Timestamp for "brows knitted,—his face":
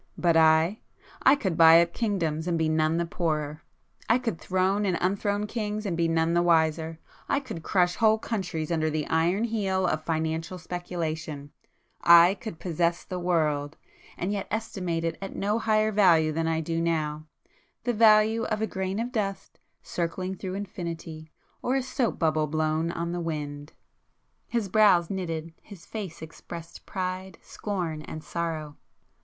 24.67-26.23